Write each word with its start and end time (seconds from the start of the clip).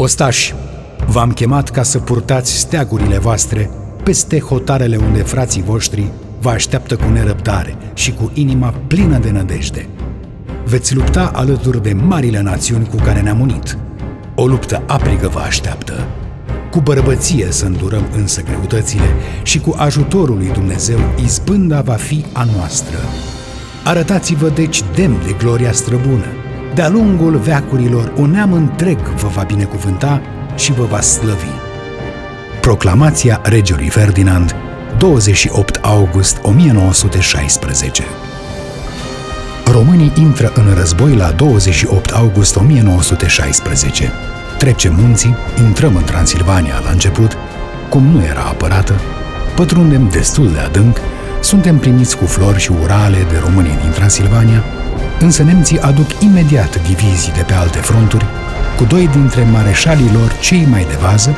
Ostași, 0.00 0.54
v-am 1.06 1.32
chemat 1.32 1.70
ca 1.70 1.82
să 1.82 1.98
purtați 1.98 2.56
steagurile 2.56 3.18
voastre 3.18 3.70
peste 4.02 4.38
hotarele 4.38 4.96
unde 4.96 5.22
frații 5.22 5.62
voștri 5.62 6.10
vă 6.40 6.48
așteaptă 6.48 6.96
cu 6.96 7.08
nerăbdare 7.08 7.76
și 7.94 8.12
cu 8.12 8.30
inima 8.34 8.74
plină 8.86 9.18
de 9.18 9.30
nădejde. 9.30 9.88
Veți 10.64 10.94
lupta 10.94 11.30
alături 11.34 11.82
de 11.82 11.92
marile 11.92 12.40
națiuni 12.40 12.88
cu 12.88 12.96
care 12.96 13.20
ne-am 13.20 13.40
unit. 13.40 13.78
O 14.34 14.46
luptă 14.46 14.82
aprigă 14.86 15.28
vă 15.28 15.38
așteaptă. 15.38 16.06
Cu 16.70 16.80
bărbăție 16.80 17.46
să 17.50 17.64
îndurăm 17.64 18.04
însă 18.16 18.42
greutățile 18.42 19.14
și 19.42 19.60
cu 19.60 19.74
ajutorul 19.76 20.36
lui 20.36 20.50
Dumnezeu 20.52 20.98
izbânda 21.24 21.80
va 21.80 21.94
fi 21.94 22.24
a 22.32 22.46
noastră. 22.56 22.98
Arătați-vă 23.84 24.48
deci 24.48 24.82
demn 24.94 25.16
de 25.26 25.34
gloria 25.38 25.72
străbună. 25.72 26.26
De-a 26.78 26.88
lungul 26.88 27.36
veacurilor, 27.36 28.12
un 28.16 28.30
neam 28.30 28.52
întreg 28.52 28.98
vă 28.98 29.28
va 29.28 29.42
binecuvânta 29.42 30.22
și 30.56 30.72
vă 30.72 30.84
va 30.84 31.00
slăvi. 31.00 31.50
Proclamația 32.60 33.40
regelui 33.42 33.88
Ferdinand, 33.88 34.54
28 34.98 35.78
august 35.82 36.38
1916 36.42 38.02
Românii 39.72 40.12
intră 40.16 40.52
în 40.54 40.74
război 40.74 41.14
la 41.14 41.30
28 41.30 42.10
august 42.10 42.56
1916. 42.56 44.12
Trecem 44.58 44.94
munții, 44.94 45.36
intrăm 45.66 45.96
în 45.96 46.04
Transilvania 46.04 46.80
la 46.84 46.90
început, 46.90 47.36
cum 47.88 48.02
nu 48.02 48.24
era 48.24 48.42
apărată, 48.42 49.00
pătrundem 49.54 50.08
destul 50.10 50.52
de 50.52 50.58
adânc, 50.58 51.00
suntem 51.40 51.78
primiți 51.78 52.16
cu 52.16 52.24
flori 52.24 52.58
și 52.58 52.72
urale 52.82 53.26
de 53.30 53.38
românii 53.44 53.78
din 53.82 53.90
Transilvania, 53.90 54.64
însă 55.20 55.42
nemții 55.42 55.80
aduc 55.80 56.22
imediat 56.22 56.82
divizii 56.82 57.32
de 57.32 57.42
pe 57.42 57.54
alte 57.54 57.78
fronturi, 57.78 58.26
cu 58.76 58.84
doi 58.84 59.08
dintre 59.08 59.42
mareșalii 59.52 60.10
lor 60.12 60.32
cei 60.40 60.66
mai 60.70 60.86
de 60.88 60.96
vază, 61.00 61.36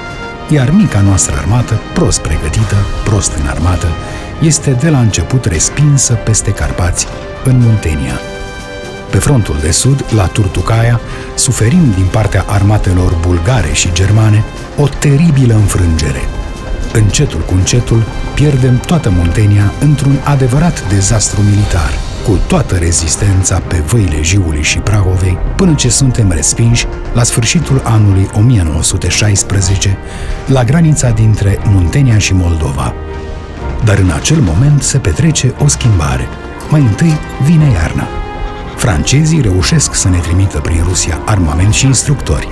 iar 0.48 0.70
mica 0.70 1.00
noastră 1.00 1.36
armată, 1.36 1.80
prost 1.92 2.20
pregătită, 2.20 2.76
prost 3.04 3.32
înarmată, 3.32 3.86
este 4.40 4.70
de 4.70 4.88
la 4.88 4.98
început 4.98 5.44
respinsă 5.44 6.12
peste 6.12 6.50
Carpați, 6.50 7.06
în 7.44 7.58
Muntenia. 7.58 8.20
Pe 9.10 9.18
frontul 9.18 9.56
de 9.60 9.70
sud, 9.70 10.04
la 10.14 10.26
Turtucaia, 10.26 11.00
suferim 11.34 11.92
din 11.94 12.06
partea 12.10 12.44
armatelor 12.48 13.16
bulgare 13.20 13.72
și 13.72 13.92
germane 13.92 14.44
o 14.76 14.88
teribilă 14.88 15.54
înfrângere. 15.54 16.20
Încetul 16.92 17.40
cu 17.40 17.54
încetul, 17.54 18.02
pierdem 18.34 18.78
toată 18.78 19.10
Muntenia 19.10 19.72
într-un 19.80 20.20
adevărat 20.24 20.88
dezastru 20.88 21.40
militar, 21.40 22.09
cu 22.26 22.38
toată 22.46 22.76
rezistența 22.76 23.58
pe 23.58 23.76
văile 23.76 24.22
Jiului 24.22 24.62
și 24.62 24.78
Prahovei, 24.78 25.38
până 25.56 25.74
ce 25.74 25.88
suntem 25.88 26.30
respinși 26.30 26.86
la 27.12 27.22
sfârșitul 27.22 27.80
anului 27.84 28.30
1916, 28.32 29.98
la 30.46 30.64
granița 30.64 31.10
dintre 31.10 31.58
Muntenia 31.64 32.18
și 32.18 32.34
Moldova. 32.34 32.94
Dar 33.84 33.98
în 33.98 34.10
acel 34.10 34.40
moment 34.40 34.82
se 34.82 34.98
petrece 34.98 35.54
o 35.58 35.68
schimbare. 35.68 36.28
Mai 36.70 36.80
întâi 36.80 37.18
vine 37.42 37.70
iarna. 37.70 38.08
Francezii 38.76 39.40
reușesc 39.40 39.94
să 39.94 40.08
ne 40.08 40.18
trimită 40.18 40.58
prin 40.58 40.82
Rusia 40.88 41.20
armament 41.24 41.72
și 41.72 41.86
instructori, 41.86 42.48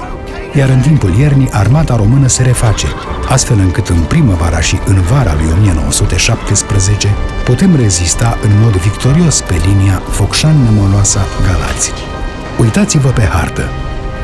iar 0.54 0.68
în 0.68 0.80
timpul 0.80 1.14
iernii 1.18 1.48
armata 1.52 1.96
română 1.96 2.26
se 2.26 2.42
reface, 2.42 2.86
astfel 3.28 3.58
încât 3.58 3.88
în 3.88 4.00
primăvara 4.02 4.60
și 4.60 4.78
în 4.84 5.00
vara 5.00 5.34
lui 5.34 5.52
1917 5.58 7.14
putem 7.44 7.76
rezista 7.76 8.38
în 8.42 8.50
mod 8.62 8.76
victorios 8.76 9.40
pe 9.40 9.54
linia 9.66 10.02
Focșan-Nămoloasa-Galați. 10.10 11.92
Uitați-vă 12.58 13.08
pe 13.08 13.22
hartă. 13.22 13.68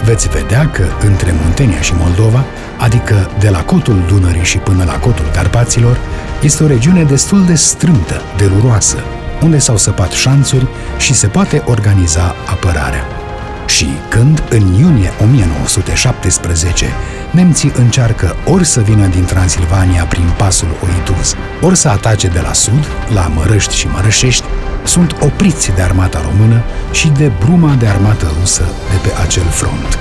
Veți 0.05 0.28
vedea 0.28 0.69
că 0.69 0.84
între 1.06 1.34
Muntenia 1.42 1.80
și 1.80 1.92
Moldova, 1.97 2.45
adică 2.78 3.30
de 3.39 3.48
la 3.48 3.64
cotul 3.64 4.05
Dunării 4.06 4.45
și 4.45 4.58
până 4.58 4.84
la 4.84 4.98
cotul 4.98 5.27
Carpaților, 5.33 5.98
este 6.42 6.64
o 6.64 6.67
regiune 6.67 7.02
destul 7.02 7.45
de 7.45 7.55
strâmtă, 7.55 8.22
deluroasă, 8.36 8.96
unde 9.42 9.58
s-au 9.58 9.77
săpat 9.77 10.11
șanțuri 10.11 10.67
și 10.98 11.14
se 11.14 11.27
poate 11.27 11.62
organiza 11.67 12.35
apărarea. 12.46 13.23
Și 13.67 13.89
când, 14.08 14.42
în 14.51 14.75
iunie 14.75 15.13
1917, 15.23 16.86
nemții 17.30 17.73
încearcă 17.77 18.36
ori 18.45 18.64
să 18.64 18.80
vină 18.80 19.07
din 19.07 19.25
Transilvania 19.25 20.05
prin 20.05 20.33
pasul 20.36 20.69
Oituz, 20.85 21.35
ori 21.61 21.77
să 21.77 21.89
atace 21.89 22.27
de 22.29 22.41
la 22.41 22.53
sud, 22.53 22.86
la 23.14 23.30
Mărăști 23.35 23.77
și 23.77 23.89
Mărășești, 23.89 24.45
sunt 24.85 25.17
opriți 25.20 25.73
de 25.74 25.83
armata 25.83 26.20
română 26.30 26.63
și 26.92 27.08
de 27.08 27.30
bruma 27.39 27.74
de 27.74 27.86
armată 27.86 28.33
rusă 28.41 28.64
de 28.91 29.08
pe 29.08 29.23
acel 29.23 29.47
front. 29.51 29.98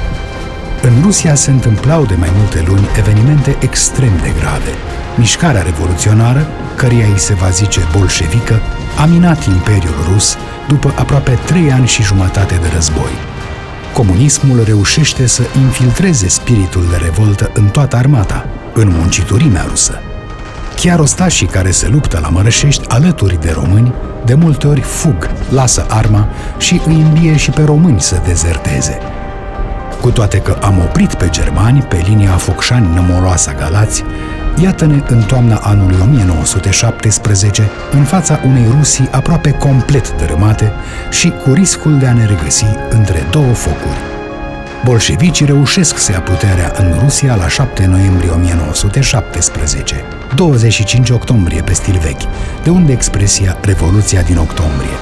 În 0.82 1.02
Rusia 1.02 1.36
se 1.36 1.52
întâmplau 1.52 2.06
de 2.06 2.16
mai 2.16 2.30
multe 2.38 2.64
luni 2.68 2.88
evenimente 2.98 3.56
extrem 3.60 4.12
de 4.22 4.34
grave. 4.40 4.72
Mișcarea 5.16 5.62
revoluționară, 5.62 6.48
căreia 6.76 7.06
îi 7.06 7.20
se 7.20 7.34
va 7.34 7.50
zice 7.50 7.82
bolșevică, 7.98 8.62
a 8.98 9.06
minat 9.06 9.46
Imperiul 9.46 9.96
Rus 10.12 10.38
după 10.68 10.94
aproape 10.96 11.40
trei 11.46 11.72
ani 11.72 11.88
și 11.88 12.04
jumătate 12.04 12.60
de 12.62 12.68
război. 12.74 13.33
Comunismul 13.94 14.64
reușește 14.64 15.28
să 15.28 15.44
infiltreze 15.62 16.28
spiritul 16.28 16.84
de 16.90 16.96
revoltă 16.96 17.52
în 17.54 17.68
toată 17.68 17.96
armata, 17.96 18.46
în 18.74 18.94
munciturimea 18.98 19.66
rusă. 19.70 20.00
Chiar 20.76 21.00
ostașii 21.00 21.48
care 21.48 21.72
se 21.72 21.88
luptă 21.88 22.20
la 22.22 22.30
Mărășești 22.30 22.88
alături 22.88 23.40
de 23.42 23.52
români, 23.52 23.94
de 24.26 24.34
multe 24.34 24.68
ori 24.68 24.82
fug, 24.82 25.30
lasă 25.50 25.86
arma 25.90 26.28
și 26.58 26.82
îi 26.86 26.96
îmbie 26.96 27.36
și 27.36 27.50
pe 27.50 27.62
români 27.62 28.02
să 28.02 28.22
dezerteze. 28.26 28.98
Cu 30.02 30.12
toate 30.12 30.38
că 30.38 30.58
am 30.62 30.80
oprit 30.80 31.14
pe 31.14 31.30
germani 31.30 31.82
pe 31.82 32.04
linia 32.08 32.38
Focșani-Nămoloasa-Galați, 32.38 34.04
Iată-ne 34.62 35.02
în 35.08 35.22
toamna 35.22 35.56
anului 35.56 35.98
1917, 36.02 37.70
în 37.92 38.04
fața 38.04 38.40
unei 38.46 38.66
Rusii 38.78 39.08
aproape 39.12 39.52
complet 39.52 40.18
dărâmate 40.18 40.72
și 41.12 41.30
cu 41.30 41.54
riscul 41.54 41.98
de 41.98 42.06
a 42.06 42.14
ne 42.14 42.26
regăsi 42.26 42.66
între 42.90 43.28
două 43.32 43.54
focuri. 43.54 43.98
Bolșevicii 44.84 45.46
reușesc 45.46 45.98
să 45.98 46.12
ia 46.12 46.22
puterea 46.22 46.72
în 46.78 46.98
Rusia 47.00 47.36
la 47.36 47.48
7 47.48 47.86
noiembrie 47.86 48.30
1917, 48.30 49.96
25 50.36 51.10
octombrie 51.10 51.62
pe 51.62 51.74
stil 51.74 51.98
vechi, 51.98 52.32
de 52.64 52.70
unde 52.70 52.92
expresia 52.92 53.58
Revoluția 53.62 54.22
din 54.22 54.38
octombrie. 54.38 54.98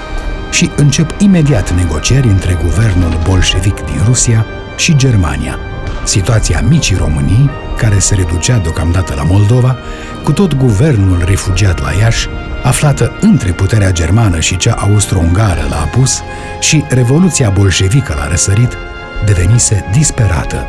Și 0.51 0.71
încep 0.75 1.15
imediat 1.17 1.73
negocieri 1.73 2.27
între 2.27 2.57
guvernul 2.63 3.19
bolșevic 3.23 3.75
din 3.75 4.01
Rusia 4.05 4.45
și 4.75 4.95
Germania. 4.95 5.57
Situația 6.03 6.63
micii 6.69 6.95
Românii 6.95 7.49
care 7.81 7.99
se 7.99 8.15
reducea 8.15 8.57
deocamdată 8.57 9.13
la 9.15 9.23
Moldova, 9.23 9.77
cu 10.23 10.31
tot 10.31 10.55
guvernul 10.55 11.23
refugiat 11.25 11.81
la 11.81 11.91
Iași, 11.91 12.27
aflată 12.63 13.11
între 13.21 13.51
puterea 13.51 13.91
germană 13.91 14.39
și 14.39 14.57
cea 14.57 14.73
austro-ungară 14.73 15.65
la 15.69 15.81
apus 15.81 16.21
și 16.59 16.83
revoluția 16.89 17.49
bolșevică 17.49 18.15
la 18.17 18.27
răsărit, 18.27 18.77
devenise 19.25 19.85
disperată. 19.91 20.65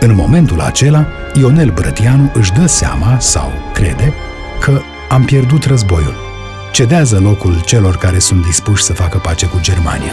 În 0.00 0.14
momentul 0.14 0.60
acela, 0.60 1.06
Ionel 1.34 1.70
Brătianu 1.70 2.30
își 2.34 2.52
dă 2.52 2.66
seama, 2.66 3.18
sau 3.18 3.52
crede, 3.72 4.14
că 4.60 4.80
am 5.08 5.24
pierdut 5.24 5.64
războiul. 5.64 6.16
Cedează 6.72 7.18
locul 7.18 7.60
celor 7.64 7.96
care 7.96 8.18
sunt 8.18 8.44
dispuși 8.44 8.84
să 8.84 8.92
facă 8.92 9.18
pace 9.18 9.46
cu 9.46 9.58
Germania. 9.60 10.12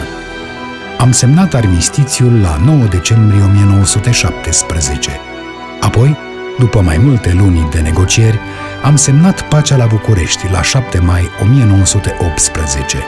Am 0.98 1.12
semnat 1.12 1.54
armistițiul 1.54 2.40
la 2.40 2.60
9 2.64 2.84
decembrie 2.84 3.42
1917 3.42 5.20
Apoi, 5.96 6.16
după 6.58 6.80
mai 6.80 6.98
multe 6.98 7.32
luni 7.32 7.68
de 7.70 7.78
negocieri, 7.78 8.38
am 8.82 8.96
semnat 8.96 9.48
pacea 9.48 9.76
la 9.76 9.86
București 9.86 10.50
la 10.50 10.62
7 10.62 10.98
mai 10.98 11.28
1918. 11.42 12.98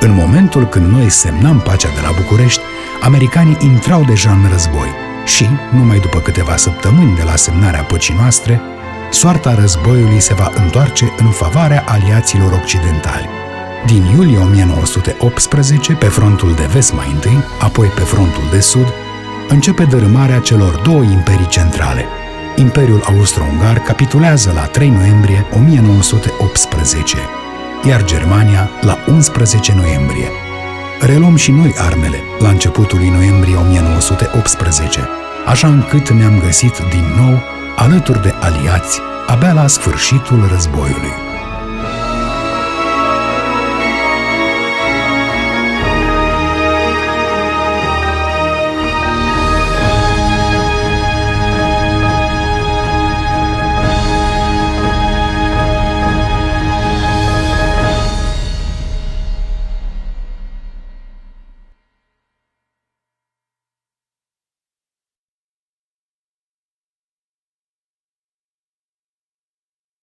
În 0.00 0.14
momentul 0.14 0.66
când 0.66 0.92
noi 0.92 1.08
semnam 1.08 1.60
pacea 1.60 1.88
de 1.88 2.00
la 2.00 2.10
București, 2.22 2.60
americanii 3.02 3.56
intrau 3.60 4.04
deja 4.04 4.30
în 4.30 4.48
război 4.50 4.88
și, 5.24 5.46
numai 5.72 5.98
după 5.98 6.18
câteva 6.18 6.56
săptămâni 6.56 7.16
de 7.16 7.22
la 7.22 7.36
semnarea 7.36 7.82
păcii 7.82 8.14
noastre, 8.14 8.60
soarta 9.10 9.54
războiului 9.54 10.20
se 10.20 10.34
va 10.34 10.50
întoarce 10.54 11.12
în 11.18 11.30
favoarea 11.30 11.84
aliaților 11.86 12.52
occidentali. 12.52 13.28
Din 13.86 14.04
iulie 14.04 14.38
1918, 14.38 15.92
pe 15.92 16.06
frontul 16.06 16.54
de 16.54 16.68
vest 16.72 16.92
mai 16.94 17.10
întâi, 17.12 17.44
apoi 17.60 17.86
pe 17.86 18.00
frontul 18.00 18.44
de 18.50 18.60
sud, 18.60 18.92
începe 19.48 19.84
dărâmarea 19.84 20.38
celor 20.38 20.76
două 20.76 21.02
imperii 21.02 21.48
centrale. 21.48 22.04
Imperiul 22.56 23.02
Austro-Ungar 23.04 23.78
capitulează 23.78 24.52
la 24.54 24.64
3 24.64 24.88
noiembrie 24.88 25.46
1918, 25.50 27.16
iar 27.88 28.04
Germania 28.04 28.70
la 28.80 28.98
11 29.08 29.74
noiembrie. 29.74 30.28
Reluăm 31.00 31.36
și 31.36 31.50
noi 31.50 31.74
armele 31.78 32.16
la 32.38 32.48
începutul 32.48 32.98
lui 32.98 33.08
noiembrie 33.08 33.56
1918, 33.56 35.08
așa 35.46 35.68
încât 35.68 36.10
ne-am 36.10 36.38
găsit 36.38 36.78
din 36.90 37.04
nou 37.16 37.38
alături 37.76 38.22
de 38.22 38.34
aliați 38.40 39.00
abia 39.26 39.52
la 39.52 39.66
sfârșitul 39.66 40.48
războiului. 40.52 41.31